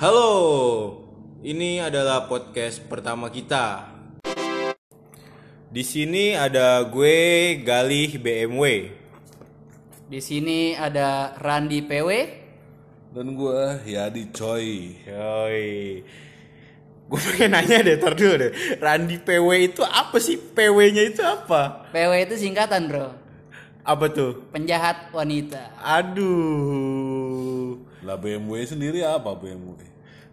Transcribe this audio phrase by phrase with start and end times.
[0.00, 0.96] Halo,
[1.44, 3.84] ini adalah podcast pertama kita.
[5.68, 8.96] Di sini ada gue Galih BMW.
[10.08, 12.08] Di sini ada Randi PW.
[13.12, 14.96] Dan gue Yadi Coy.
[15.04, 16.00] Yoi.
[17.04, 18.80] Gue pengen nanya deh, tar dulu deh.
[18.80, 20.40] Randi PW itu apa sih?
[20.40, 21.92] PW-nya itu apa?
[21.92, 23.12] PW itu singkatan, Bro.
[23.84, 24.48] Apa tuh?
[24.48, 25.76] Penjahat wanita.
[25.76, 27.76] Aduh.
[28.00, 29.89] Lah BMW sendiri apa BMW?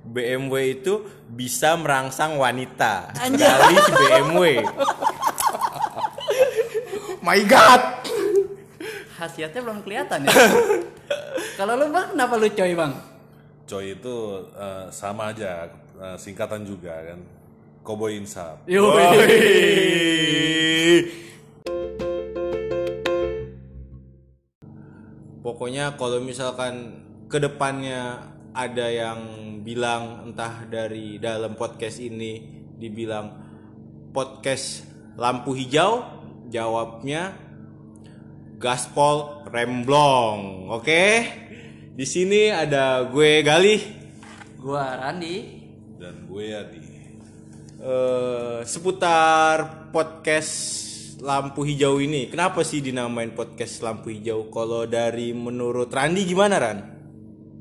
[0.07, 3.11] BMW itu bisa merangsang wanita.
[3.15, 4.43] Galih BMW.
[7.20, 7.81] My God.
[9.20, 10.31] Khasiatnya belum kelihatan ya.
[11.59, 12.93] Kalau lu bang, kenapa lu coy bang?
[13.67, 14.15] Coy itu
[14.55, 15.67] eh, sama aja,
[15.99, 17.20] eh, singkatan juga kan.
[17.84, 18.67] Cowboy Insap.
[25.43, 28.20] Pokoknya kalau misalkan ke depannya
[28.57, 29.20] ada yang
[29.61, 32.41] bilang entah dari dalam podcast ini
[32.73, 33.29] dibilang
[34.09, 34.82] podcast
[35.13, 36.01] lampu hijau,
[36.49, 37.37] jawabnya
[38.57, 40.73] gaspol remblong.
[40.73, 41.29] Oke?
[41.93, 43.82] Di sini ada gue Galih
[44.57, 45.37] Gua Randi.
[46.01, 46.82] Dan gue Yadi.
[47.77, 50.54] eh seputar podcast
[51.21, 52.26] lampu hijau ini.
[52.26, 54.49] Kenapa sih dinamain podcast lampu hijau?
[54.49, 56.96] Kalau dari menurut Randi gimana Ran?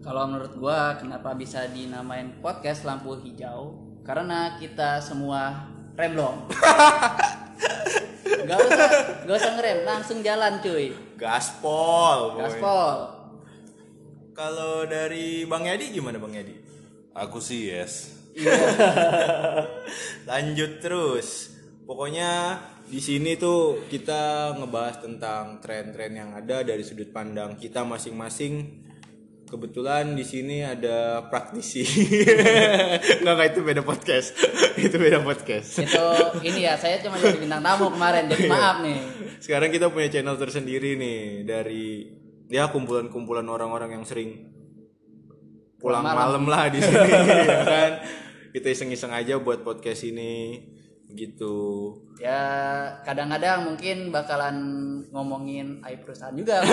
[0.07, 3.75] Kalau menurut gua kenapa bisa dinamain podcast lampu hijau?
[4.07, 5.67] Karena kita semua
[5.99, 6.47] remblong.
[8.47, 8.89] gak usah,
[9.27, 10.95] gak usah ngerem, langsung jalan cuy.
[11.19, 12.39] Gaspol.
[12.39, 12.47] boy.
[12.47, 12.97] Gaspol.
[14.31, 16.55] Kalau dari Bang Yadi gimana Bang Yadi?
[17.11, 18.15] Aku sih yes.
[20.31, 21.59] Lanjut terus.
[21.83, 28.87] Pokoknya di sini tuh kita ngebahas tentang tren-tren yang ada dari sudut pandang kita masing-masing.
[29.47, 31.87] Kebetulan di sini ada praktisi.
[33.23, 34.35] Enggak, enggak itu beda podcast.
[34.91, 35.87] itu beda podcast.
[35.87, 36.07] Itu
[36.43, 38.99] ini ya, saya cuma jadi bintang tamu kemarin, jadi maaf nih.
[39.39, 42.11] Sekarang kita punya channel tersendiri nih dari
[42.51, 44.51] ya kumpulan-kumpulan orang-orang yang sering
[45.79, 47.07] pulang malam lah di sini
[47.47, 47.93] ya kan.
[48.51, 50.59] Kita iseng-iseng aja buat podcast ini
[51.15, 51.95] gitu.
[52.19, 52.43] Ya
[53.07, 54.57] kadang-kadang mungkin bakalan
[55.13, 56.65] ngomongin aib perusahaan juga.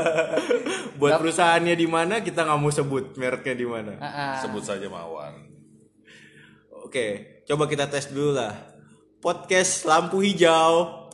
[1.00, 3.92] Buat perusahaannya di mana kita nggak mau sebut mereknya di mana.
[3.98, 4.34] Ah, ah.
[4.38, 5.34] Sebut saja Mawar.
[6.84, 8.54] Oke, coba kita tes dulu lah.
[9.20, 11.06] Podcast lampu hijau.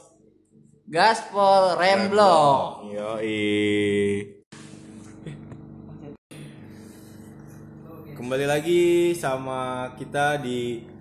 [0.87, 2.95] Gaspol Remblong.
[2.95, 3.43] Yoi.
[8.17, 10.96] Kembali lagi sama kita di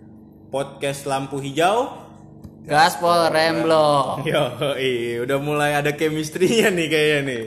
[0.55, 1.91] podcast lampu hijau.
[2.63, 4.23] Gaspol Remblong.
[4.31, 7.43] Yoi, udah mulai ada chemistry-nya nih kayaknya nih.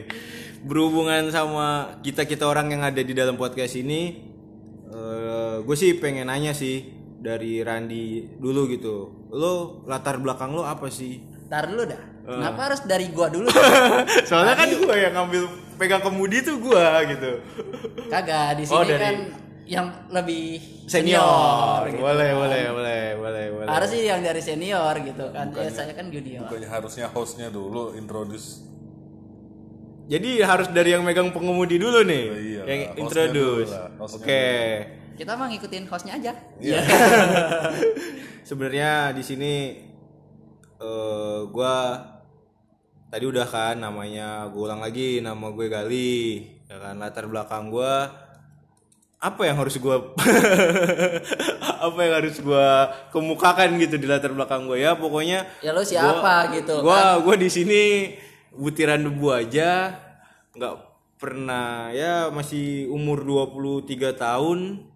[0.61, 4.13] Berhubungan sama kita-kita orang yang ada di dalam podcast ini,
[5.65, 6.85] gue sih pengen nanya sih
[7.17, 9.25] dari Randi dulu gitu.
[9.33, 11.17] Lo latar belakang lo apa sih?
[11.49, 12.03] Ntar dulu dah.
[12.29, 13.49] Kenapa harus dari gua dulu?
[14.29, 15.49] Soalnya kan gue yang ngambil
[15.81, 17.31] pegang kemudi tuh gue gitu.
[18.13, 19.17] Kagak di Oh, sini dari- kan
[19.69, 20.57] yang lebih
[20.89, 22.01] Senior, gitu.
[22.01, 23.67] boleh, boleh, boleh, boleh, boleh.
[23.69, 25.53] Harus sih yang dari senior gitu kan.
[25.53, 26.49] Ya saya kan junior.
[26.49, 28.65] Bukannya harusnya hostnya dulu introduce.
[30.09, 33.73] Jadi harus dari yang megang pengemudi dulu nih, Oh, iya yang lah, introduce.
[34.01, 34.49] Oke.
[35.21, 36.33] Kita mah ngikutin hostnya aja.
[36.57, 36.81] Iya.
[38.49, 39.55] Sebenarnya di sini
[40.81, 42.01] eh gua
[43.13, 48.28] tadi udah kan namanya gue ulang lagi nama gue Gali ya kan latar belakang gua
[49.19, 50.15] apa yang harus gua
[51.91, 56.55] apa yang harus gua kemukakan gitu di latar belakang gue ya pokoknya Ya lo siapa
[56.55, 58.15] gitu gua gua di sini
[58.55, 59.99] butiran debu aja
[60.55, 60.75] nggak
[61.19, 64.87] pernah ya masih umur 23 tahun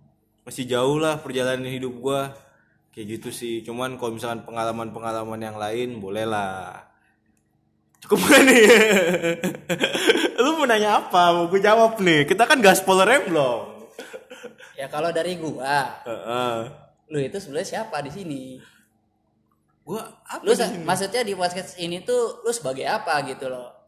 [0.47, 2.35] masih jauh lah perjalanan hidup gua.
[2.93, 6.93] Kayak gitu sih cuman kalau misalkan pengalaman-pengalaman yang lain boleh lah.
[8.05, 8.67] Cukup gak nih
[10.37, 11.33] lu mau nanya apa?
[11.33, 12.29] Mau gue jawab nih.
[12.29, 13.72] Kita kan gaspol remblong
[14.83, 16.55] Ya kalau dari gua, Heeh.
[17.07, 18.43] lu itu sebenarnya siapa di sini?
[19.83, 20.83] gua apa Lu di sa- sini?
[20.83, 23.87] maksudnya di podcast ini tuh lu sebagai apa gitu loh?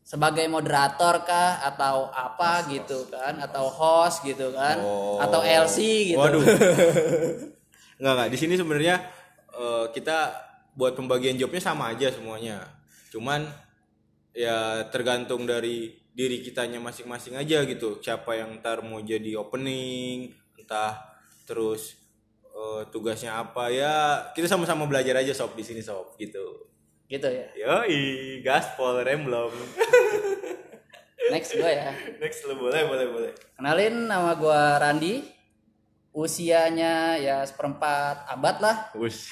[0.00, 3.36] Sebagai moderator kah atau apa gitu kan?
[3.36, 4.80] Atau host gitu kan?
[4.80, 5.20] Oh.
[5.20, 5.76] Atau LC
[6.12, 6.20] gitu.
[6.20, 6.40] Waduh.
[8.00, 8.96] Enggak enggak, di sini sebenarnya
[9.52, 10.32] eh, kita
[10.72, 12.64] buat pembagian jobnya sama aja semuanya.
[13.12, 13.44] Cuman
[14.32, 18.02] ya tergantung dari diri kitanya masing-masing aja gitu.
[18.02, 20.98] Siapa yang ntar mau jadi opening, entah
[21.46, 21.94] terus
[22.50, 26.66] eh, tugasnya apa ya kita sama-sama belajar aja sob di sini sob gitu.
[27.06, 27.46] Gitu ya.
[27.54, 29.54] Yoi, gaspol remblong.
[31.32, 31.94] Next gue ya.
[32.18, 33.32] Next lu boleh boleh boleh.
[33.54, 35.14] Kenalin nama gue Randi.
[36.10, 38.76] Usianya ya seperempat abad lah.
[38.98, 39.30] Wus.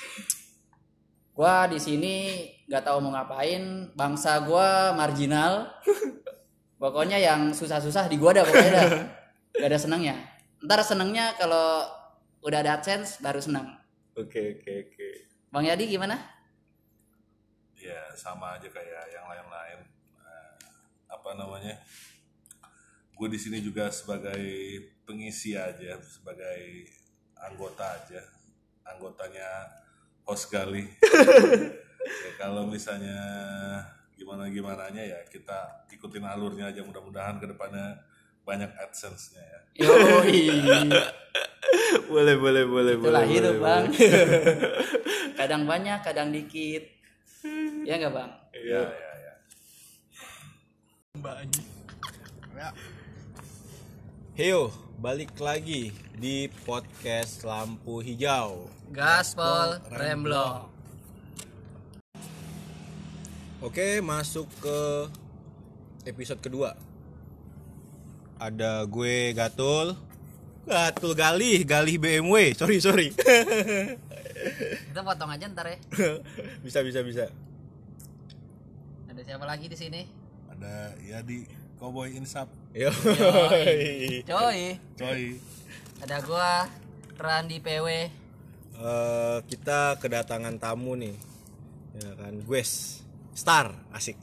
[1.37, 3.91] Gua di sini nggak tahu mau ngapain.
[3.93, 5.69] Bangsa gua marginal.
[6.76, 8.88] Pokoknya yang susah-susah di gua dah pokoknya dah.
[9.61, 10.14] Gak ada senangnya.
[10.61, 11.88] Ntar senangnya kalau
[12.44, 13.81] udah ada AdSense baru senang.
[14.17, 15.08] Oke oke oke.
[15.49, 16.37] Bang Yadi gimana?
[17.87, 19.81] ya sama aja kayak yang lain-lain
[20.26, 20.52] Eh,
[21.06, 21.78] apa namanya
[23.17, 24.43] gue di sini juga sebagai
[25.06, 26.90] pengisi aja sebagai
[27.38, 28.20] anggota aja
[28.82, 29.70] anggotanya
[30.26, 30.82] host Gali
[32.26, 33.17] ya, kalau misalnya
[34.17, 38.01] gimana gimananya ya kita ikutin alurnya aja mudah-mudahan ke depannya
[38.43, 40.49] banyak adsense-nya ya Yoi.
[42.09, 43.29] Boleh boleh boleh Itulah boleh.
[43.29, 43.85] hidup boleh, bang.
[43.93, 44.57] boleh.
[45.39, 46.81] kadang banyak, kadang dikit.
[47.85, 48.31] Ya nggak bang?
[48.57, 49.13] ya ya
[52.57, 52.73] ya
[54.33, 58.69] Heyo, balik lagi di podcast Lampu Hijau.
[58.89, 60.75] Gaspol Remblong.
[63.64, 64.79] Oke, masuk ke
[66.05, 66.76] episode kedua.
[68.37, 69.97] Ada gue Gatul.
[70.69, 72.53] Gatul Galih, Galih BMW.
[72.53, 73.08] Sorry, sorry.
[74.93, 75.79] Kita potong aja ntar ya.
[76.64, 77.32] bisa, bisa, bisa.
[79.08, 80.26] Ada siapa lagi di sini?
[80.56, 81.44] ada ya di
[81.76, 82.88] Cowboy Insap Yo.
[84.25, 85.37] Coy, coy
[86.00, 86.69] ada gua
[87.17, 87.88] Randi PW.
[88.76, 91.17] Eh, kita kedatangan tamu nih.
[91.97, 93.06] Ya kan, Gues.
[93.37, 94.17] Star, asik.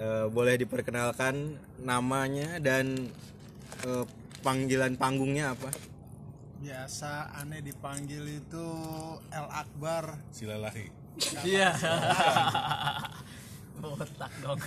[0.00, 3.12] Eh, boleh diperkenalkan namanya dan
[3.84, 4.04] eh,
[4.40, 5.68] panggilan panggungnya apa?
[6.60, 8.68] biasa aneh dipanggil itu
[9.32, 10.92] El Akbar silalahi
[11.40, 11.72] Iya.
[13.80, 14.60] Botak dong.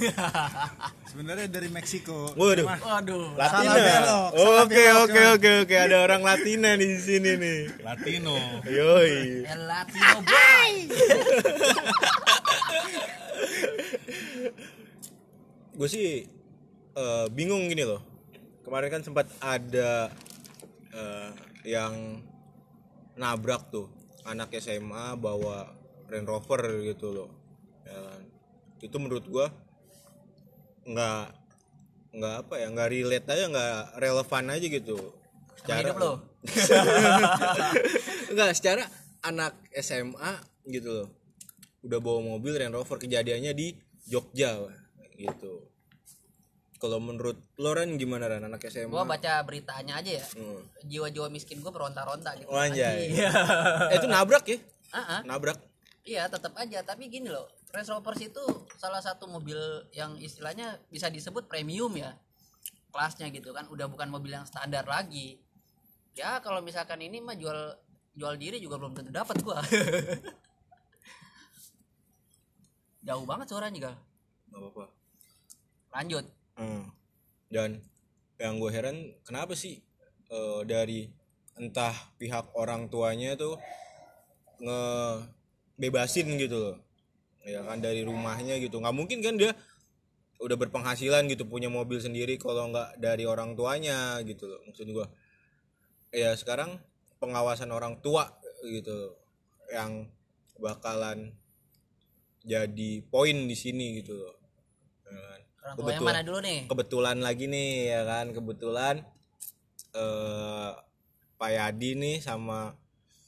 [1.13, 2.65] sebenarnya dari Meksiko Waduh.
[2.65, 3.37] Cuma Waduh.
[3.37, 4.31] Belok,
[4.65, 5.75] Oke, oke, oke, oke.
[5.77, 7.85] Ada orang Latina di sini nih.
[7.85, 9.45] Latino Yoi.
[9.45, 10.73] El Latino Boy.
[15.73, 16.25] Gue sih
[16.93, 18.01] eh, bingung gini loh.
[18.63, 20.13] Kemarin kan sempat ada
[20.93, 21.29] eh,
[21.67, 22.21] yang
[23.17, 23.89] nabrak tuh
[24.23, 25.73] anak SMA bawa
[26.07, 27.29] Range Rover gitu loh.
[27.83, 28.01] Ya.
[28.83, 29.47] Itu menurut gua
[30.83, 31.25] nggak
[32.13, 34.97] nggak apa ya nggak relate aja nggak relevan aja gitu
[35.63, 36.13] hidup lo.
[38.35, 38.83] nggak secara
[39.23, 41.07] anak SMA gitu loh
[41.83, 43.75] udah bawa mobil Range Rover kejadiannya di
[44.07, 44.55] Jogja
[45.19, 45.73] gitu
[46.83, 50.25] kalau menurut lo Ran gimana Ran anak SMA Gua baca beritanya aja ya.
[50.35, 50.67] Hmm.
[50.83, 52.51] Jiwa-jiwa miskin gua beronta-ronta gitu.
[52.51, 53.07] Oh, anjay.
[53.07, 53.31] Iya.
[53.95, 54.59] eh, itu nabrak ya
[54.91, 55.23] ah.
[55.23, 55.55] nabrak
[56.03, 56.83] Iya, tetap aja.
[56.83, 58.43] Tapi gini loh, Range Rover itu
[58.75, 59.55] salah satu mobil
[59.95, 62.19] yang istilahnya bisa disebut premium ya.
[62.91, 65.39] Kelasnya gitu kan, udah bukan mobil yang standar lagi.
[66.19, 67.79] Ya, kalau misalkan ini mah jual
[68.19, 69.63] jual diri juga belum tentu dapat gua.
[73.03, 73.95] Jauh banget suaranya, Gal.
[74.53, 74.85] nggak apa-apa
[75.93, 76.25] Lanjut.
[76.53, 76.85] Hmm.
[77.49, 77.81] dan
[78.37, 79.81] yang gue heran kenapa sih
[80.29, 81.09] eh, dari
[81.57, 83.57] entah pihak orang tuanya tuh
[84.61, 86.77] ngebebasin gitu loh
[87.43, 89.51] ya kan dari rumahnya gitu nggak mungkin kan dia
[90.39, 95.07] udah berpenghasilan gitu punya mobil sendiri kalau nggak dari orang tuanya gitu loh maksud gua
[96.13, 96.79] ya sekarang
[97.17, 98.29] pengawasan orang tua
[98.63, 99.13] gitu loh,
[99.73, 100.07] yang
[100.57, 101.35] bakalan
[102.43, 104.35] jadi poin di sini gitu loh
[105.05, 105.73] Ya?
[105.73, 106.65] Orang yang mana dulu nih?
[106.65, 108.95] kebetulan lagi nih ya kan kebetulan
[109.93, 110.71] eh
[111.35, 112.75] Pak Yadi nih sama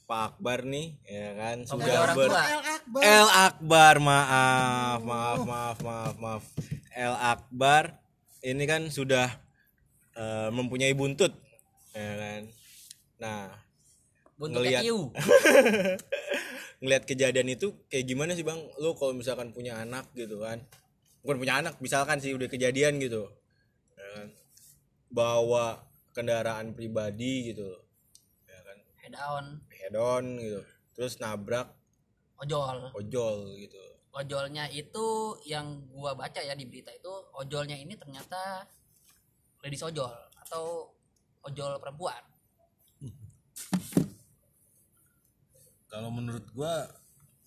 [0.04, 2.28] Pak Akbar nih ya kan Pokoknya sudah orang ber.
[2.28, 6.44] El Akbar El Akbar maaf maaf maaf maaf maaf
[6.92, 7.82] El Akbar
[8.40, 9.32] ini kan sudah
[10.12, 11.32] eh, mempunyai buntut
[11.90, 12.42] ya kan
[13.16, 13.48] nah
[14.36, 15.08] Buntut ngelihat- Iu.
[16.80, 20.60] ngelihat kejadian itu kayak gimana sih bang lo kalau misalkan punya anak gitu kan
[21.24, 23.26] bukan punya anak misalkan sih udah kejadian gitu
[23.96, 24.28] ya kan?
[25.08, 25.80] bawa
[26.12, 27.68] kendaraan pribadi gitu
[28.46, 30.60] ya kan Head on, head on gitu
[30.96, 31.72] terus nabrak
[32.40, 32.92] ojol.
[32.92, 33.80] ojol gitu
[34.16, 38.64] Ojolnya itu yang gua baca ya di berita itu ojolnya ini ternyata
[39.60, 40.08] ladies ojol
[40.40, 40.88] atau
[41.44, 42.22] ojol perempuan.
[45.96, 46.84] Kalau menurut gua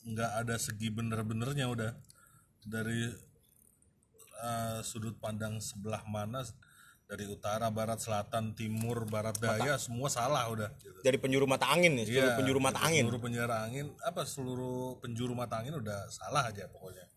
[0.10, 1.94] nggak ada segi bener-benernya udah.
[2.66, 3.06] Dari
[4.42, 6.42] eh, sudut pandang sebelah mana
[7.10, 11.02] dari utara barat selatan timur barat daya semua salah udah gitu.
[11.02, 13.02] dari penjuru mata angin nih seluruh Iya, penjuru mata angin.
[13.02, 17.10] seluruh penjara angin apa seluruh penjuru mata angin udah salah aja pokoknya.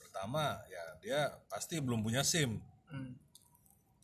[0.00, 1.20] Pertama ya dia
[1.52, 2.64] pasti belum punya sim.
[2.88, 3.12] Hmm.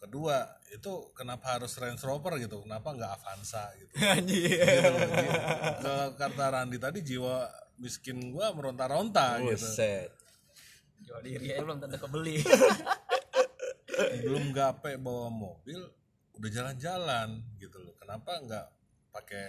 [0.03, 2.67] Kedua itu kenapa harus Range Rover gitu?
[2.67, 3.93] Kenapa nggak Avanza gitu?
[4.19, 4.59] Anjir.
[5.79, 7.47] Gitu kata Randi tadi jiwa
[7.79, 9.63] miskin gua meronta-ronta gitu.
[9.63, 10.11] Buset.
[11.07, 12.43] Jual diri aja belum tentu kebeli.
[14.27, 15.79] belum gape bawa mobil
[16.35, 17.95] udah jalan-jalan gitu loh.
[17.95, 18.67] Kenapa nggak
[19.15, 19.47] pakai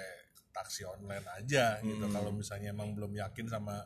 [0.53, 2.05] taksi online aja gitu?
[2.13, 3.81] Kalau misalnya emang belum yakin sama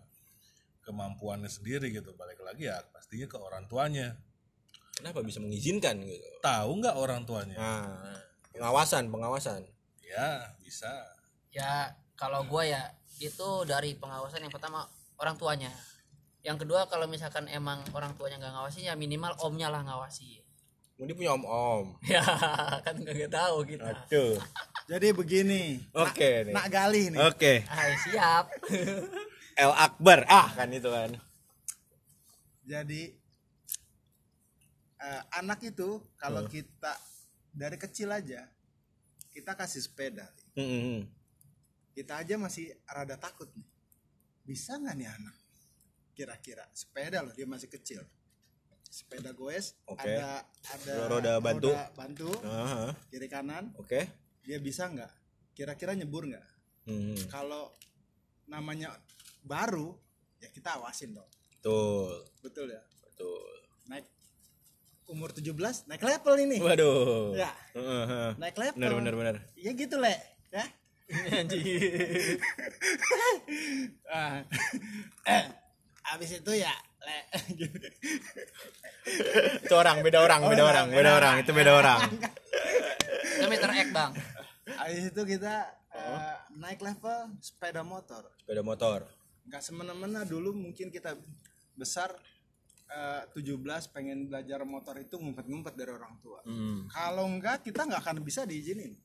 [0.88, 4.16] kemampuannya sendiri gitu balik lagi ya pastinya ke orang tuanya
[4.98, 6.26] Kenapa bisa mengizinkan gitu?
[6.42, 8.18] tahu nggak orang tuanya Nah,
[8.52, 9.62] pengawasan, pengawasan.
[10.02, 10.90] ya bisa
[11.52, 12.82] ya kalau gua ya
[13.18, 14.86] itu dari pengawasan yang pertama
[15.18, 15.70] orang tuanya.
[16.42, 20.42] Yang kedua kalau misalkan emang orang tuanya nggak ngawasi ya minimal omnya lah ngawasi.
[20.98, 21.94] Ini punya om-om.
[22.10, 22.24] Ya
[22.82, 23.86] kan nggak tahu kita.
[23.86, 24.38] Aduh.
[24.88, 25.78] Jadi begini.
[25.94, 26.54] Oke nih.
[26.56, 27.20] Nak gali nih.
[27.22, 27.54] Oke.
[27.68, 28.50] Hai siap.
[29.62, 30.26] El Akbar.
[30.26, 31.14] Ah, kan itu kan.
[32.66, 33.14] Jadi
[34.98, 36.94] eh, anak itu kalau kita
[37.50, 38.46] dari kecil aja
[39.30, 40.26] kita kasih sepeda,
[40.58, 41.06] Hmm.
[41.94, 43.70] kita aja masih rada takut nih.
[44.42, 45.36] Bisa nggak nih anak?
[46.18, 48.02] Kira-kira sepeda loh dia masih kecil.
[48.90, 50.10] Sepeda goes Oke.
[50.10, 50.42] ada
[50.74, 51.70] ada Roda bantu.
[51.94, 52.96] bantu Aha.
[53.14, 54.10] kiri kanan Oke.
[54.42, 55.12] dia bisa nggak?
[55.54, 56.48] Kira-kira nyebur nggak?
[56.90, 57.14] Hmm.
[57.30, 57.78] Kalau
[58.48, 58.98] namanya
[59.46, 59.94] baru
[60.40, 61.30] ya kita awasin dong.
[61.54, 62.26] Betul.
[62.42, 62.82] Betul ya?
[63.06, 63.54] Betul.
[63.86, 64.08] Naik
[65.08, 65.56] umur 17
[65.88, 66.58] naik level ini.
[66.60, 67.32] Waduh.
[67.34, 67.52] Ya.
[67.74, 68.36] Heeh.
[68.36, 69.36] naik level Benar benar benar.
[69.56, 70.14] iya gitu le
[70.52, 70.66] ya
[74.08, 74.44] Ah.
[75.24, 75.44] eh,
[76.12, 77.18] abis itu ya le
[79.58, 82.00] Itu orang, beda orang, beda Oh, orang, beda beda orang, itu beda orang.
[83.38, 83.72] Itu Mr.
[83.72, 84.12] X bang.
[84.68, 85.56] abis itu kita
[85.90, 89.00] eh, naik level sepeda motor Sepeda motor.
[89.48, 91.16] nggak semena-mena dulu mungkin kita
[91.74, 92.12] besar
[92.88, 96.88] eh, 17 pengen belajar motor itu ngumpet-ngumpet dari orang tua Hmm.
[96.88, 98.96] kalau enggak kita nggak akan bisa diizinin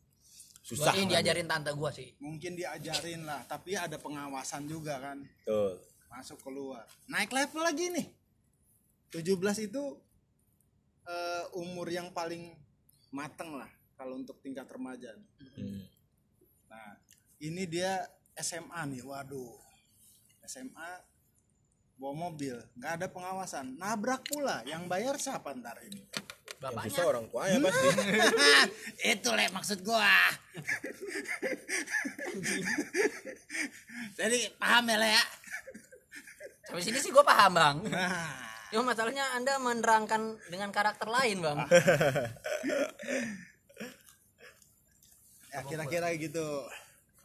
[0.63, 0.89] Susah.
[0.89, 2.15] Gua sih diajarin tante gua sih.
[2.19, 5.83] mungkin diajarin lah tapi ada pengawasan juga kan Betul.
[6.09, 8.07] masuk keluar naik level lagi nih
[9.11, 9.27] 17
[9.65, 9.83] itu
[11.05, 12.55] eh, umur yang paling
[13.11, 15.11] mateng lah kalau untuk tingkat remaja
[15.53, 15.83] Hmm.
[16.65, 16.95] nah
[17.39, 19.59] ini dia SMA nih waduh
[20.41, 20.91] SMA
[22.03, 26.03] bawa mobil nggak ada pengawasan nabrak pula yang bayar siapa ntar ini
[26.59, 26.91] Yang Bapaknya.
[26.91, 27.89] susah orang tuanya pasti.
[29.15, 30.15] itu le maksud gua
[34.19, 35.25] jadi paham ya le ya
[36.63, 37.77] Sampai sini sih gua paham bang.
[37.87, 41.59] nah Cuma masalahnya anda menerangkan dengan karakter lain bang.
[45.53, 46.67] ya kira-kira gitu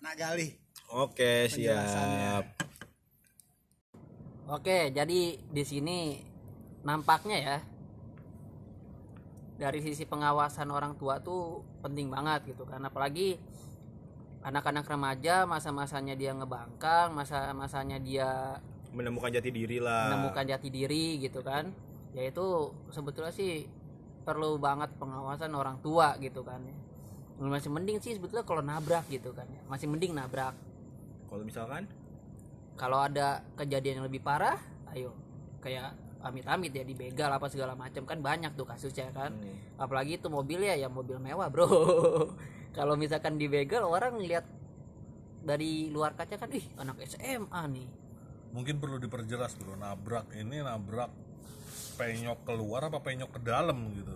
[0.01, 0.53] nak gali
[0.87, 2.66] Oke, siap.
[4.47, 6.23] Oke, jadi di sini
[6.87, 7.57] nampaknya ya
[9.59, 12.79] dari sisi pengawasan orang tua tuh penting banget gitu kan.
[12.79, 13.35] Apalagi
[14.47, 18.55] anak-anak remaja masa-masanya dia ngebangkang masa-masanya dia
[18.95, 20.15] Menemukan jati diri lah.
[20.15, 21.67] menemukan jati diri gitu kan.
[22.15, 23.67] Ya itu sebetulnya sih
[24.23, 26.63] perlu banget pengawasan orang tua gitu kan.
[27.35, 29.43] Masih mending sih sebetulnya kalau nabrak gitu kan.
[29.67, 30.55] Masih mending nabrak.
[31.27, 31.83] Kalau misalkan
[32.77, 34.61] kalau ada kejadian yang lebih parah
[34.93, 35.11] ayo.
[35.59, 39.33] Kayak amit-amit ya dibegal apa segala macam kan banyak tuh kasusnya kan.
[39.33, 39.81] Hmm.
[39.81, 41.65] apalagi itu mobilnya ya mobil mewah bro.
[42.77, 44.45] Kalau misalkan dibegal orang lihat
[45.41, 47.89] dari luar kaca kan ih anak SMA nih.
[48.53, 49.73] Mungkin perlu diperjelas bro.
[49.73, 51.09] Nabrak ini nabrak
[51.97, 54.13] penyok keluar apa penyok ke dalam gitu.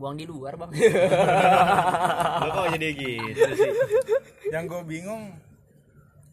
[0.00, 0.72] Buang di luar bang.
[2.40, 3.72] Lo kok jadi gitu sih?
[4.48, 5.36] yang gue bingung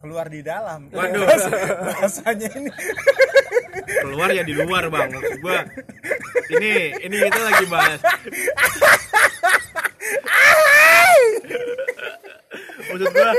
[0.05, 1.25] keluar di dalam Waduh.
[1.89, 2.69] bahasanya ini
[4.05, 5.09] Keluar ya di luar, Bang.
[5.17, 5.65] Maksud gua
[6.53, 7.99] ini ini kita lagi bahas
[12.85, 13.31] Maksud gua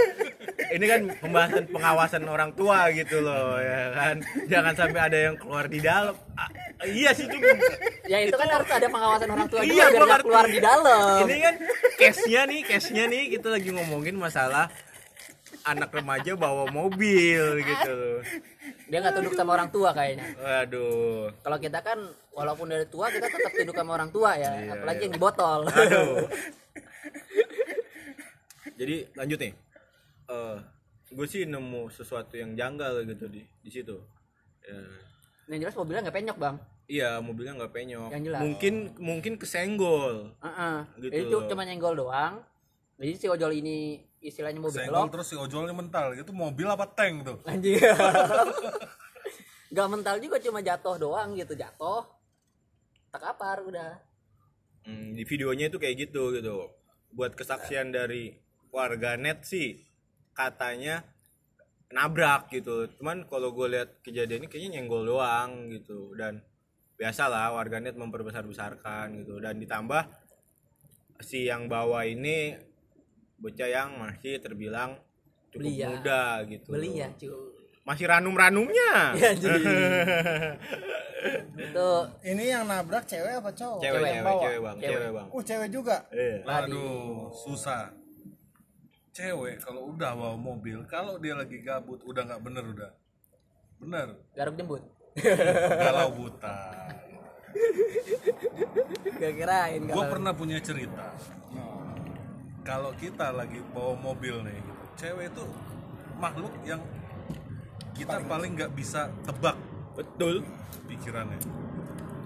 [0.67, 4.17] ini kan pembahasan pengawasan orang tua gitu loh ya kan.
[4.51, 6.13] Jangan sampai ada yang keluar di dalam.
[6.37, 6.51] Ah,
[6.85, 7.37] iya sih itu.
[8.11, 11.37] ya itu kan harus ada pengawasan orang tua Iya, juga biar keluar di dalam Ini
[11.41, 11.55] kan
[11.97, 14.69] case-nya nih, case-nya nih kita lagi ngomongin masalah
[15.67, 17.99] anak remaja bawa mobil gitu
[18.87, 21.35] dia nggak tunduk sama orang tua kayaknya Waduh.
[21.43, 21.99] kalau kita kan
[22.31, 25.05] walaupun dari tua kita tetap tunduk sama orang tua ya Iya, apalagi iya.
[25.11, 26.27] yang di botol Aduh.
[28.77, 29.53] Jadi lanjut nih.
[30.29, 30.57] Eh,
[31.17, 33.97] gue sih nemu sesuatu yang janggal gitu di di situ.
[34.69, 34.77] Ya,
[35.49, 36.57] yang jelas mobilnya nggak penyok bang
[36.87, 38.11] iya mobilnya nggak penyok.
[38.13, 38.41] Yang jelas.
[38.45, 40.37] Mungkin mungkin kesenggol.
[40.45, 40.77] Heeh.
[41.01, 42.45] Gitu Jadi itu cuma nyenggol doang
[42.97, 46.87] jadi si ojol ini istilahnya mau senggol belok terus si ojolnya mental itu mobil apa
[46.90, 47.38] tank tuh?
[47.47, 47.78] Anjir
[49.73, 52.06] nggak mental juga cuma jatuh doang gitu jatuh.
[53.11, 53.99] Tak kapar udah.
[54.87, 56.71] Hmm, di videonya itu kayak gitu gitu.
[57.11, 58.37] Buat kesaksian dari
[58.71, 59.83] warganet sih
[60.37, 61.02] katanya
[61.90, 62.87] nabrak gitu.
[62.99, 66.14] Cuman kalau gue lihat kejadian ini kayaknya nyenggol doang gitu.
[66.14, 66.38] Dan
[66.97, 69.42] biasalah warganet memperbesar-besarkan gitu.
[69.42, 70.06] Dan ditambah
[71.21, 72.54] si yang bawa ini
[73.37, 74.97] bocah yang masih terbilang
[75.49, 75.87] cukup Belia.
[75.90, 76.69] muda gitu.
[76.69, 77.33] beli ya cuy
[77.83, 79.14] Masih ranum-ranumnya.
[79.14, 79.62] ya jadi
[81.57, 81.88] itu
[82.25, 83.78] Ini yang nabrak cewek apa cowok?
[83.78, 84.43] cewek, cewek, bawa?
[84.43, 84.76] cewek, Bang.
[84.76, 84.90] Cewek.
[84.90, 85.26] Cewek, Bang.
[85.31, 85.97] Uh, cewek juga.
[86.11, 86.35] Iya.
[86.45, 87.95] Aduh, susah.
[89.09, 92.90] Cewek kalau udah bawa mobil, kalau dia lagi gabut, udah nggak bener udah.
[93.76, 94.09] Bener.
[94.33, 94.83] garuk jembut
[95.16, 96.59] Galau buta.
[99.16, 101.14] gak kirain Gue pernah punya cerita.
[102.67, 105.45] Kalau kita lagi bawa mobil nih, gitu, cewek itu
[106.19, 106.83] makhluk yang
[107.95, 109.55] kita paling nggak bisa tebak
[109.95, 110.43] Betul.
[110.91, 111.39] pikirannya.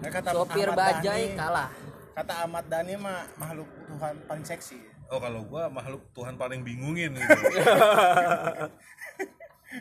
[0.01, 1.69] Nah, kata sopir Ahmad bajai Dhani- kalah
[2.17, 4.81] Kata Ahmad Dhani mah makhluk Tuhan paling seksi.
[5.13, 7.41] Oh kalau gua makhluk Tuhan paling bingungin gitu.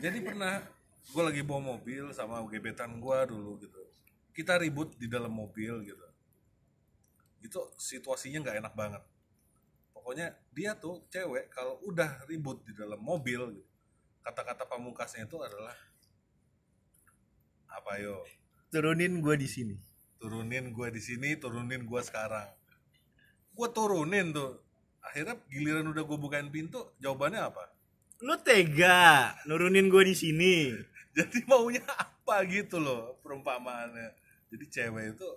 [0.04, 0.60] Jadi pernah
[1.10, 3.80] gua lagi bawa mobil sama gebetan gua dulu gitu.
[4.36, 6.06] Kita ribut di dalam mobil gitu.
[7.42, 9.02] Itu situasinya nggak enak banget.
[10.10, 13.70] Pokoknya dia tuh cewek kalau udah ribut di dalam mobil gitu.
[14.26, 15.70] Kata-kata pamungkasnya itu adalah
[17.70, 18.26] apa yo?
[18.74, 19.78] Turunin gua di sini.
[20.18, 22.50] Turunin gua di sini, turunin gua sekarang.
[23.54, 24.58] Gua turunin tuh.
[24.98, 27.70] Akhirnya giliran udah gua bukain pintu, jawabannya apa?
[28.18, 30.74] Lu tega nurunin gua di sini.
[31.22, 34.10] jadi maunya apa gitu loh perumpamaannya
[34.50, 35.28] jadi cewek itu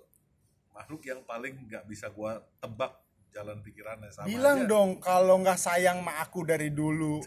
[0.74, 3.03] makhluk yang paling nggak bisa gua tebak
[3.34, 4.70] jalan pikirannya sama Bilang aja.
[4.70, 7.18] dong kalau nggak sayang sama aku dari dulu.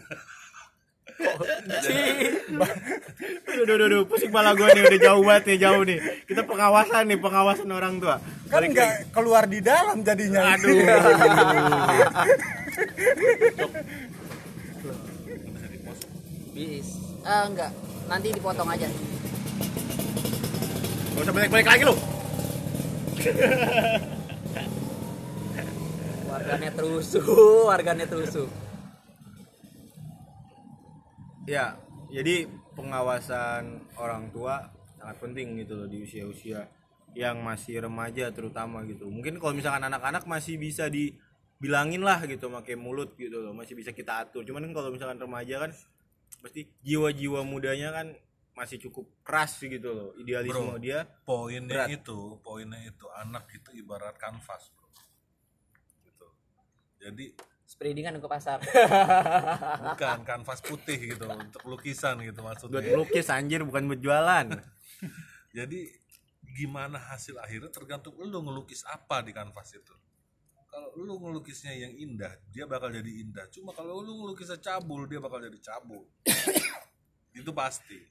[3.47, 5.97] Duh, duh, duh, duh, pusing kepala gua nih udah jauh banget nih, jauh nih.
[6.29, 8.21] Kita pengawasan nih, pengawasan orang tua.
[8.53, 10.53] Kan nggak keluar di dalam jadinya.
[10.53, 10.77] Aduh.
[16.57, 16.89] bis
[17.21, 17.69] ah enggak
[18.09, 18.89] nanti dipotong aja
[21.17, 21.97] Gak usah balik-balik lagi lu.
[26.27, 27.25] warganet rusuh
[27.69, 28.47] warganet rusuh
[31.47, 31.79] Ya,
[32.11, 32.43] jadi
[32.75, 34.67] pengawasan orang tua
[34.99, 36.67] sangat penting gitu loh di usia-usia
[37.15, 39.07] yang masih remaja terutama gitu.
[39.07, 43.95] Mungkin kalau misalkan anak-anak masih bisa dibilangin lah gitu pakai mulut gitu loh, masih bisa
[43.95, 44.43] kita atur.
[44.43, 45.71] Cuman kan kalau misalkan remaja kan
[46.43, 48.11] pasti jiwa-jiwa mudanya kan
[48.51, 50.09] masih cukup keras gitu loh.
[50.19, 50.83] Idealisme Bro.
[50.83, 51.95] dia poinnya Berat.
[51.95, 54.91] itu poinnya itu anak itu ibarat kanvas bro
[56.97, 57.25] jadi
[57.67, 58.63] spredingan ke pasar.
[58.63, 64.45] Bukan kanvas putih gitu untuk lukisan gitu buat maksudnya melukis anjir bukan buat jualan.
[65.57, 65.79] jadi
[66.57, 69.93] gimana hasil akhirnya tergantung lu ngelukis apa di kanvas itu.
[70.67, 73.45] Kalau lu ngelukisnya yang indah dia bakal jadi indah.
[73.51, 76.07] Cuma kalau lu ngelukisnya cabul dia bakal jadi cabul.
[77.37, 78.01] Itu pasti.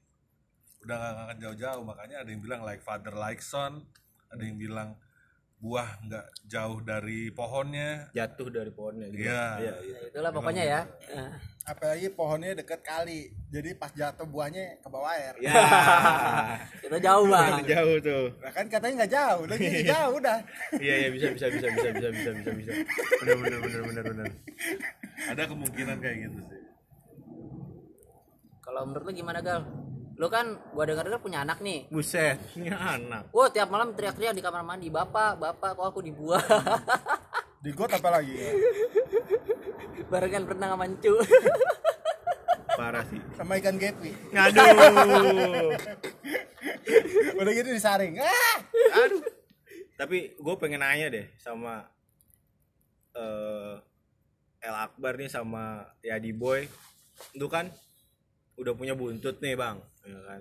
[0.87, 3.83] Udah gak akan jauh-jauh makanya ada yang bilang like father like son
[4.31, 4.95] ada yang bilang
[5.57, 9.25] buah nggak jauh dari pohonnya Jatuh dari pohonnya gitu.
[9.25, 9.45] Iya.
[9.57, 9.97] Iya, iya.
[9.97, 10.81] Ya, itulah pokoknya ya
[11.17, 11.33] Nah,
[11.67, 13.35] Apalagi pohonnya deket kali.
[13.51, 15.35] Jadi pas jatuh buahnya ke bawah air.
[15.43, 15.51] Ya.
[16.87, 18.27] itu jauh bang jauh tuh.
[18.39, 20.39] Nah, kan katanya nggak jauh, lagi jauh udah.
[20.79, 22.71] Iya iya bisa bisa bisa bisa bisa bisa bisa bisa.
[23.25, 24.27] Benar benar benar benar benar.
[25.27, 26.67] ada kemungkinan kayak gitu sih
[28.67, 29.63] kalau menurut lu gimana gal
[30.17, 33.29] lu kan gua denger dengar punya anak nih Buset, ini anak.
[33.37, 36.41] Wah tiap malam teriak-teriak di kamar mandi bapak bapak kok aku dibuang
[37.65, 38.37] Di got apa lagi?
[40.07, 41.15] barengan renang sama Encu
[42.77, 43.17] Parah sih.
[43.33, 44.13] Sama ikan gepi.
[44.37, 45.73] Aduh.
[47.41, 48.21] Udah gitu disaring.
[48.21, 48.57] Ah!
[49.01, 49.25] Aduh.
[49.97, 51.89] Tapi gue pengen nanya deh sama
[53.17, 53.81] eh
[54.61, 56.69] El Akbar nih sama Yadi Boy.
[57.41, 57.73] Lu kan
[58.57, 59.81] udah punya buntut nih, Bang.
[60.05, 60.41] Ya kan?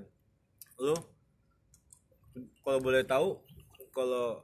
[0.80, 0.95] Lu
[2.63, 3.39] kalau boleh tahu
[3.95, 4.43] kalau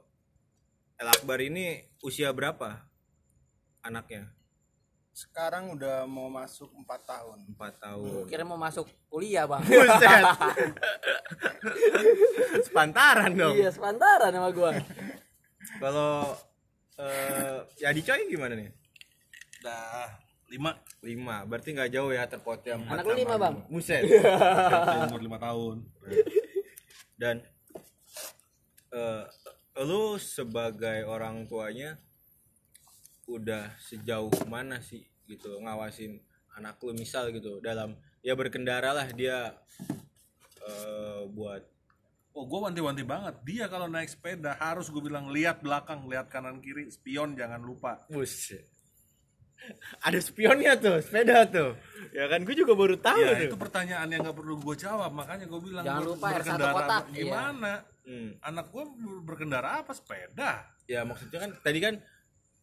[0.96, 2.80] El Akbar ini usia berapa
[3.82, 4.30] anaknya?
[5.12, 7.38] Sekarang udah mau masuk 4 tahun.
[7.52, 8.24] empat tahun.
[8.32, 10.24] kira mau masuk kuliah bang Buset.
[12.64, 13.52] Sepantaran dong.
[13.52, 14.72] iya sepantaran sama gua
[15.76, 16.32] Kalau
[16.96, 18.72] eh ya Coy gimana nih?
[19.62, 20.10] udah
[20.52, 22.86] lima Lima, berarti nggak jauh ya terpotong.
[22.86, 23.66] Anak lu lima, Bang?
[23.66, 24.06] Buset.
[25.10, 25.82] umur lima tahun
[27.18, 27.42] Dan
[28.92, 29.24] eh
[29.80, 31.96] lu sebagai orang tuanya
[33.24, 36.20] udah sejauh mana sih gitu ngawasin
[36.60, 39.56] anak lu misal gitu dalam ya berkendara lah dia
[40.60, 41.64] eh buat
[42.36, 46.60] oh gue wanti-wanti banget dia kalau naik sepeda harus gue bilang lihat belakang lihat kanan
[46.60, 48.71] kiri spion jangan lupa Buset.
[50.02, 51.78] Ada spionnya tuh, sepeda tuh.
[52.12, 53.46] Ya kan gue juga baru tahu ya tuh.
[53.48, 57.02] itu pertanyaan yang nggak perlu gue jawab makanya gue bilang Jangan lupa R1 berkendara kotak,
[57.08, 57.16] iya.
[57.16, 57.72] gimana
[58.02, 58.34] Hmm.
[58.42, 58.82] anak gue
[59.22, 61.94] berkendara apa sepeda Ya maksudnya kan tadi kan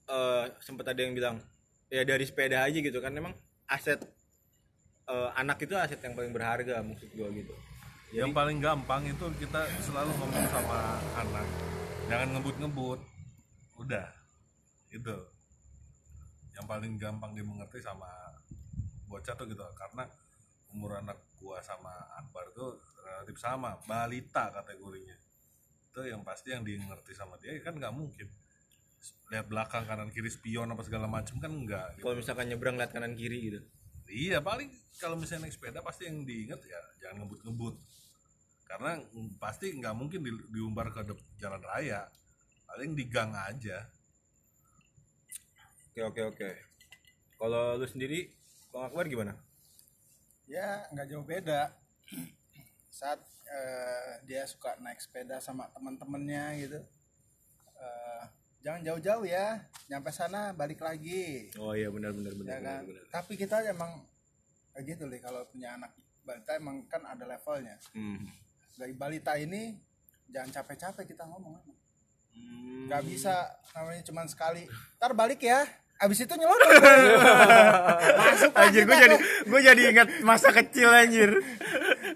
[0.09, 1.39] eh sempat ada yang bilang
[1.87, 3.31] ya dari sepeda aja gitu kan memang
[3.69, 4.01] aset
[5.07, 7.53] eh, anak itu aset yang paling berharga maksud gua gitu.
[8.09, 11.47] yang paling gampang itu kita selalu ngomong sama anak
[12.09, 12.99] jangan ngebut-ngebut
[13.77, 14.07] udah
[14.89, 15.15] itu
[16.59, 18.11] yang paling gampang dimengerti sama
[19.07, 19.63] bocah tuh gitu.
[19.79, 20.03] Karena
[20.75, 22.67] umur anak gua sama Akbar itu
[22.99, 25.15] relatif sama balita kategorinya.
[25.89, 28.27] Itu yang pasti yang dimengerti sama dia kan nggak mungkin.
[29.31, 32.03] Lihat belakang kanan kiri spion apa segala macam kan enggak gitu.
[32.03, 33.59] Kalau misalkan nyebrang lihat kanan kiri gitu.
[34.09, 34.67] Iya paling
[34.99, 37.79] kalau misalnya naik sepeda pasti yang diingat ya jangan ngebut-ngebut.
[38.67, 38.99] Karena
[39.39, 41.07] pasti nggak mungkin di- diumbar ke
[41.39, 42.03] jalan raya.
[42.67, 43.87] Paling di gang aja
[46.01, 46.49] Oke oke oke.
[47.35, 48.31] Kalau lu sendiri
[48.69, 49.35] Bang Akbar gimana?
[50.45, 51.69] ya nggak jauh beda
[52.89, 56.81] saat eh, dia suka naik sepeda sama teman-temannya gitu
[57.77, 58.23] eh,
[58.59, 62.49] jangan jauh-jauh ya nyampe sana balik lagi Oh iya benar benar benar.
[62.49, 63.03] ya benar, kan benar.
[63.13, 64.01] tapi kita emang
[64.73, 65.93] kayak gitu deh kalau punya anak
[66.25, 68.25] balita emang kan ada levelnya Hmm.
[68.73, 69.77] dari balita ini
[70.25, 71.61] jangan capek-capek kita ngomong
[72.33, 72.89] Hmm.
[72.89, 74.65] nggak bisa namanya cuman sekali
[74.97, 75.61] ntar balik ya
[75.99, 76.71] abis itu nyelonong
[78.15, 81.43] masuk Anjir gue jadi gue jadi ingat masa kecil anjir.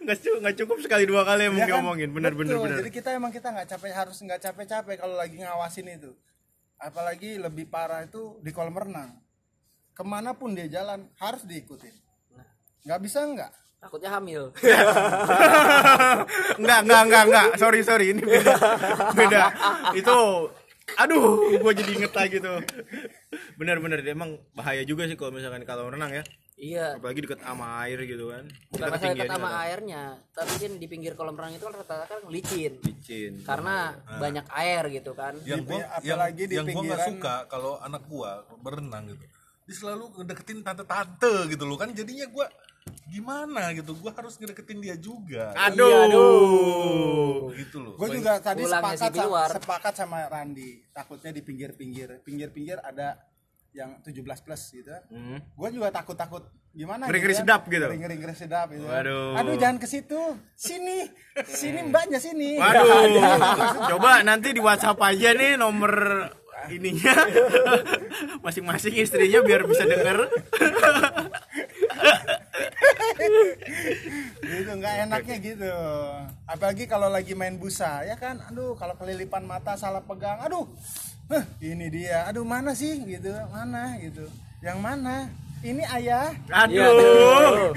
[0.04, 1.84] Nggak cukup, nggak cukup sekali dua kali emang Ya kan?
[1.84, 2.10] diomongin.
[2.16, 2.64] Bener bener Betul.
[2.64, 2.78] bener.
[2.80, 6.12] Jadi kita emang kita nggak capek harus nggak capek-capek kalau lagi ngawasin itu.
[6.80, 9.20] Apalagi lebih parah itu di kolam renang.
[9.92, 11.96] Ke mana pun dia jalan harus diikutin.
[12.88, 13.52] Nggak bisa nggak?
[13.84, 14.56] takutnya hamil
[16.60, 18.56] enggak enggak enggak enggak sorry sorry ini beda
[19.12, 19.44] beda
[19.92, 20.18] itu
[20.94, 22.60] aduh gue jadi inget lagi tuh.
[23.58, 26.24] Bener-bener emang bahaya juga sih kalau misalkan kalau renang ya.
[26.54, 27.02] Iya.
[27.02, 28.46] Apalagi deket sama air gitu kan.
[28.70, 29.64] Bukan masalah dekat ketinggiannya sama kan.
[29.68, 32.74] airnya tapi kan di pinggir kolam renang itu kan rata-rata kan licin.
[32.86, 33.34] Licin.
[33.42, 35.34] Karena banyak air gitu kan.
[35.44, 39.26] Yang gua yang, apalagi di yang gua nggak pinggiran- suka kalau anak gua berenang gitu
[39.64, 42.48] dia selalu ngedeketin tante-tante gitu loh kan jadinya gua
[43.08, 49.42] gimana gitu gua harus ngedeketin dia juga aduh gitu loh Gue juga tadi sepakat sama,
[49.48, 50.84] sepakat sama Randi.
[50.92, 53.16] Takutnya di pinggir-pinggir, pinggir-pinggir ada
[53.72, 54.92] yang 17 plus gitu.
[55.10, 55.40] Hmm.
[55.56, 57.40] Gue juga takut-takut gimana Ngeri-ngeri ya.
[57.46, 57.86] sedap gitu?
[57.90, 58.86] Ngeri-ngeri sedap gitu.
[58.86, 59.38] Waduh.
[59.40, 60.22] Aduh jangan ke situ.
[60.54, 61.06] Sini.
[61.46, 62.58] Sini mbaknya sini.
[62.58, 62.86] Waduh,
[63.94, 65.94] coba nanti di WhatsApp aja nih nomor
[66.70, 67.16] ininya.
[68.46, 70.30] Masing-masing istrinya biar bisa denger.
[74.44, 75.74] gitu nggak enaknya gitu.
[76.46, 78.40] Apalagi kalau lagi main busa ya kan?
[78.52, 80.68] Aduh kalau kelilipan mata salah pegang aduh.
[81.32, 82.28] Heh, ini dia.
[82.28, 83.00] Aduh mana sih?
[83.04, 83.98] Gitu mana?
[84.00, 84.28] Gitu.
[84.60, 85.16] Yang mana?
[85.64, 86.36] Ini ayah.
[86.52, 86.84] Aduh.
[86.84, 87.72] tuh.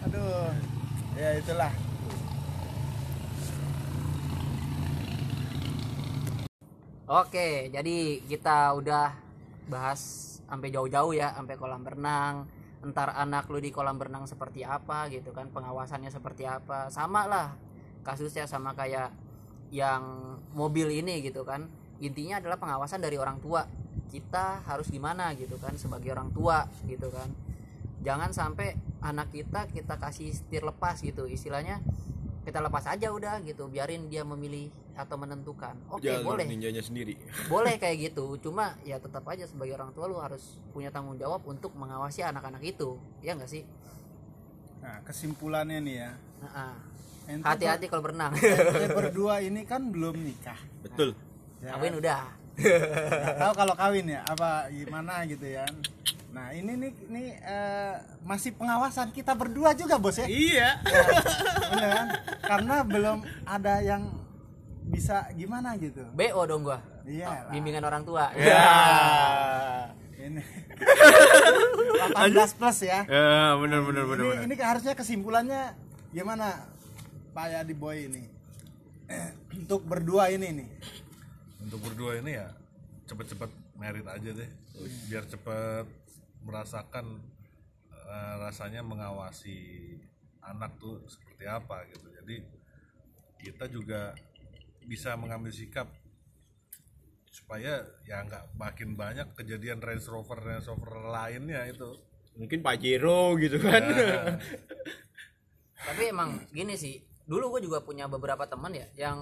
[0.08, 0.48] aduh.
[1.20, 1.72] Ya itulah
[7.10, 9.10] Oke, jadi kita udah
[9.66, 9.98] bahas
[10.46, 12.46] sampai jauh-jauh ya, sampai kolam berenang.
[12.86, 16.86] Entar anak lu di kolam berenang seperti apa gitu kan, pengawasannya seperti apa.
[16.86, 17.58] Sama lah
[18.06, 19.10] kasusnya sama kayak
[19.74, 20.06] yang
[20.54, 21.66] mobil ini gitu kan.
[21.98, 23.66] Intinya adalah pengawasan dari orang tua.
[24.06, 27.26] Kita harus gimana gitu kan sebagai orang tua gitu kan.
[28.06, 31.26] Jangan sampai anak kita kita kasih setir lepas gitu.
[31.26, 31.82] Istilahnya
[32.40, 35.76] kita lepas aja udah gitu, biarin dia memilih atau menentukan.
[35.92, 36.44] Oke, Jalur boleh.
[36.48, 37.16] ninjanya sendiri.
[37.48, 41.44] boleh kayak gitu cuma ya tetap aja sebagai orang tua lu harus punya tanggung jawab
[41.48, 43.64] untuk mengawasi anak-anak itu ya nggak sih?
[44.80, 46.10] Nah kesimpulannya nih ya.
[46.40, 46.76] Nah,
[47.44, 48.32] hati-hati kalau berenang.
[48.96, 50.56] berdua ini kan belum nikah.
[50.80, 51.12] Betul.
[51.60, 51.76] ya.
[51.76, 55.64] Kawin udah nggak tahu kalau kawin ya apa gimana gitu ya
[56.30, 60.78] nah ini nih ini eh, masih pengawasan kita berdua juga bos ya Iya.
[61.70, 62.08] Bener kan?
[62.40, 64.02] karena belum ada yang
[64.84, 67.50] bisa gimana gitu bo dong gua iya lah.
[67.50, 69.90] bimbingan orang tua Ya.
[70.16, 70.42] ini
[72.14, 74.44] 18 plus ya Ya, benar benar benar ini, benar.
[74.46, 75.74] ini harusnya kesimpulannya
[76.10, 76.66] gimana
[77.30, 78.22] Pak Yadi Boy ini
[79.58, 80.68] untuk berdua ini nih
[81.60, 82.48] untuk berdua ini ya
[83.06, 84.50] cepet-cepet merit aja deh.
[85.08, 85.86] Biar cepet
[86.44, 87.20] merasakan
[87.92, 89.58] eh, rasanya mengawasi
[90.40, 92.06] anak tuh seperti apa gitu.
[92.20, 92.36] Jadi
[93.40, 94.12] kita juga
[94.84, 95.88] bisa mengambil sikap
[97.30, 101.98] supaya ya nggak makin banyak kejadian Range Rover Range Rover lainnya itu.
[102.38, 103.82] Mungkin Pajero gitu kan.
[105.80, 109.18] tapi emang gini sih dulu gue juga punya beberapa teman ya yang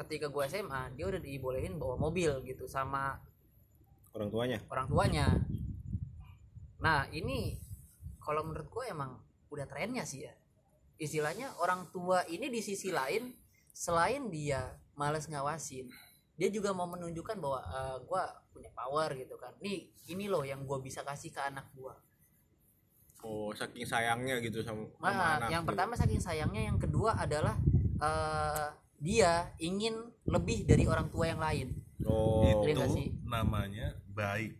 [0.00, 3.20] ketika gue SMA dia udah dibolehin bawa mobil gitu sama
[4.16, 4.58] orang tuanya?
[4.72, 5.26] orang tuanya.
[6.80, 7.60] Nah ini
[8.16, 9.20] kalau menurut gue emang
[9.52, 10.32] udah trennya sih ya.
[10.96, 13.36] Istilahnya orang tua ini di sisi lain
[13.76, 15.92] selain dia males ngawasin
[16.40, 17.60] dia juga mau menunjukkan bahwa
[18.00, 18.22] gue
[18.56, 19.52] punya power gitu kan.
[19.60, 21.92] Nih ini loh yang gue bisa kasih ke anak gue
[23.22, 25.70] oh saking sayangnya gitu sama, sama Nah, anak yang gitu.
[25.70, 27.56] pertama saking sayangnya, yang kedua adalah
[27.98, 28.66] eh,
[28.98, 31.68] dia ingin lebih dari orang tua yang lain.
[32.02, 33.08] oh Iya itu sih?
[33.22, 34.56] namanya baik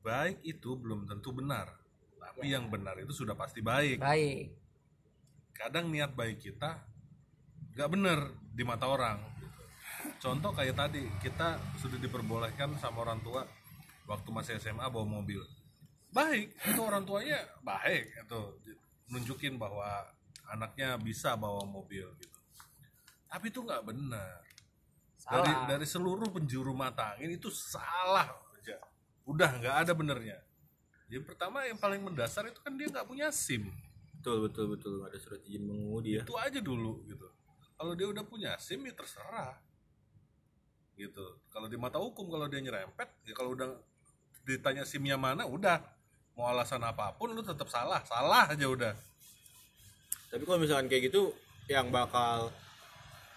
[0.00, 1.68] baik itu belum tentu benar
[2.16, 2.58] tapi Ya.
[2.58, 4.52] yang benar itu sudah pasti baik Baik.
[5.52, 6.82] kadang niat baik kita
[7.72, 8.18] nggak benar
[8.50, 9.20] di mata orang
[10.18, 13.44] contoh kayak tadi kita sudah diperbolehkan sama orang tua
[14.04, 15.40] waktu masih SMA bawa mobil
[16.14, 18.40] baik itu orang tuanya baik itu
[19.10, 20.06] nunjukin bahwa
[20.54, 22.38] anaknya bisa bawa mobil gitu.
[23.26, 24.46] Tapi itu nggak benar.
[25.24, 25.66] Dari Salah.
[25.66, 28.76] dari seluruh penjuru mata angin itu salah aja
[29.24, 30.36] udah nggak ada benernya
[31.14, 33.68] yang pertama yang paling mendasar itu kan dia nggak punya sim.
[34.18, 34.92] Betul betul betul.
[34.98, 36.22] Nggak ada surat izin mengemudi ya.
[36.24, 37.28] Itu aja dulu gitu.
[37.76, 39.60] Kalau dia udah punya sim ya terserah.
[40.96, 41.26] Gitu.
[41.52, 43.68] Kalau di mata hukum kalau dia nyerempet ya kalau udah
[44.44, 45.80] ditanya simnya mana udah
[46.34, 48.02] mau alasan apa pun lu tetap salah.
[48.06, 48.94] Salah aja udah.
[50.30, 51.30] Tapi kalau misalkan kayak gitu
[51.70, 52.50] yang bakal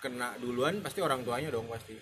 [0.02, 1.98] kena duluan pasti orang tuanya dong pasti.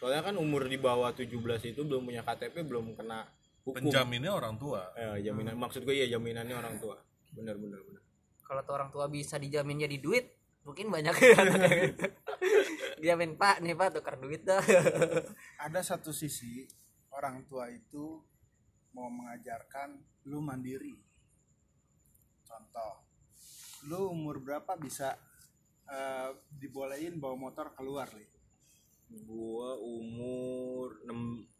[0.00, 1.30] Soalnya kan umur di bawah 17
[1.76, 3.28] itu belum punya KTP belum kena
[3.62, 3.78] hukum.
[3.78, 4.90] Penjaminnya orang tua.
[4.98, 6.98] Eh, jaminan maksud gue ya jaminannya orang tua.
[7.30, 8.02] Benar benar benar.
[8.42, 10.26] Kalau tuh orang tua bisa dijamin jadi duit,
[10.66, 11.14] mungkin banyak.
[11.14, 12.04] Gitu.
[13.00, 14.62] Dijamin Pak, nih Pak tukar duit dah.
[15.64, 16.66] ada satu sisi
[17.14, 18.20] orang tua itu
[18.92, 19.96] mau mengajarkan
[20.28, 20.92] lu mandiri.
[22.44, 23.08] Contoh
[23.90, 25.18] lu umur berapa bisa
[25.90, 28.28] eh, dibolehin bawa motor keluar li?
[29.26, 31.52] Gua umur 6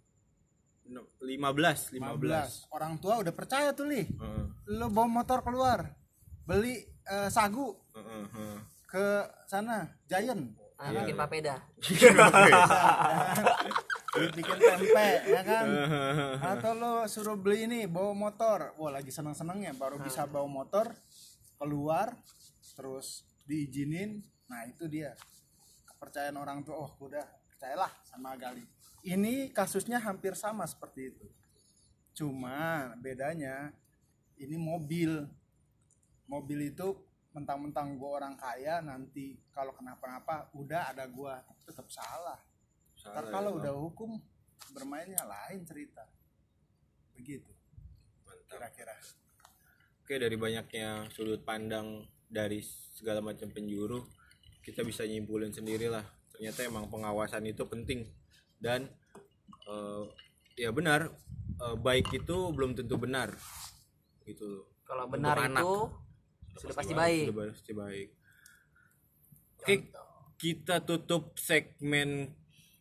[0.92, 4.04] 15 15 15 orang tua udah percaya tuh li.
[4.04, 4.44] Heeh,
[4.78, 6.02] lu bawa motor keluar
[6.42, 8.58] beli eh, sagu heeh, heeh.
[8.86, 9.06] ke
[9.48, 10.58] sana Giant.
[10.82, 11.62] Ah, makin papeda.
[14.12, 15.66] bikin tempe ya kan?
[16.52, 18.76] Atau lo suruh beli ini bawa motor.
[18.76, 20.92] Wah lagi seneng senengnya baru bisa bawa motor
[21.56, 22.12] keluar
[22.76, 24.20] terus diizinin.
[24.52, 25.16] Nah itu dia.
[25.88, 28.64] Kepercayaan orang tua oh udah percayalah sama Gali.
[29.02, 31.26] Ini kasusnya hampir sama seperti itu.
[32.12, 33.72] Cuma bedanya
[34.36, 35.24] ini mobil.
[36.28, 37.00] Mobil itu
[37.32, 42.36] mentang-mentang gua orang kaya nanti kalau kenapa-napa udah ada gua tetap salah
[43.02, 44.10] Ntar kalau ya, udah hukum
[44.70, 46.06] bermainnya lain cerita.
[47.18, 47.50] Begitu.
[48.22, 48.58] Mantap.
[48.58, 48.94] Kira-kira.
[50.02, 52.62] Oke dari banyaknya sudut pandang dari
[52.96, 54.02] segala macam penjuru
[54.62, 58.06] kita bisa nyimpulin sendiri lah ternyata emang pengawasan itu penting.
[58.62, 58.86] Dan
[59.66, 60.04] eh,
[60.54, 61.10] ya benar
[61.58, 63.34] eh, baik itu belum tentu benar.
[64.22, 64.66] Gitu.
[64.86, 65.62] Kalau Untuk benar anak.
[65.62, 65.72] itu
[66.62, 67.24] sudah pasti baik.
[67.26, 68.08] Sudah pasti baik.
[69.62, 69.74] Oke
[70.42, 72.34] kita tutup segmen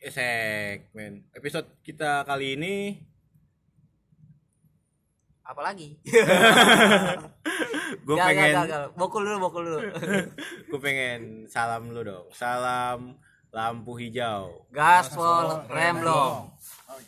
[0.09, 2.75] segmen episode kita kali ini
[5.51, 5.99] Apalagi?
[8.07, 8.55] gue Gak, pengen.
[8.95, 9.79] Bokul dulu, bokul dulu.
[10.71, 13.19] gue pengen salam lu dong salam
[13.51, 16.55] lampu hijau Gaspol Remblong.
[16.87, 16.99] Oh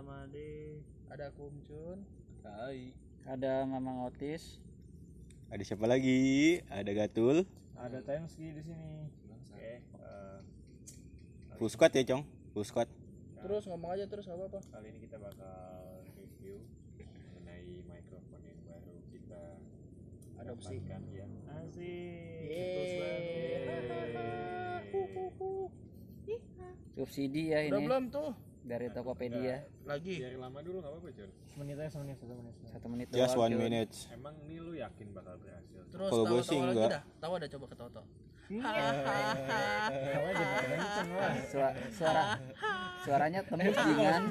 [0.00, 0.80] Ada Made,
[1.12, 2.00] Ada Kumcun.
[2.40, 2.96] Kai,
[3.28, 4.56] ada Mamang Otis.
[5.52, 6.56] Ada siapa lagi?
[6.72, 7.44] Ada gatul.
[7.76, 9.12] Ada Temski di sini.
[9.28, 10.38] Oke, eh,
[11.60, 12.24] full squad ya cong
[12.56, 12.88] full squad?
[13.44, 14.64] Terus ngomong aja terus apa apa.
[14.72, 16.64] kali ini kita bakal review
[16.96, 19.42] mengenai mikrofon yang baru kita
[20.40, 20.80] Adopsi.
[20.80, 21.26] dapatkan ya.
[21.60, 22.40] Asik.
[24.96, 25.68] Betul
[26.96, 27.84] subsidi ya Udah ini.
[27.84, 28.32] belum tuh?
[28.70, 30.14] Dari Tokopedia Lagi.
[30.22, 31.30] Biar lama dulu nggak apa-apa, Jon.
[31.50, 32.54] Semenit aja, semenit, satu menit.
[32.64, 33.60] satu menit just doang, one cuy.
[33.60, 35.80] minute Emang ini lu yakin bakal berhasil?
[35.90, 36.88] Terus Kalau gua sih enggak.
[36.88, 37.02] dah.
[37.18, 38.06] Tawa dah coba ketawa-tawa.
[41.46, 42.22] Suara, suara
[43.00, 44.22] suaranya tembus dengan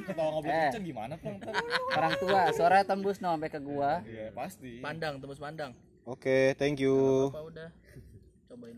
[0.43, 1.39] eh gimana tuh?
[1.95, 4.83] orang tua suara tembus no sampai ke gua Iya, pasti.
[4.83, 5.71] Pandang, tembus pandang.
[6.03, 7.69] oke thank you Apa udah?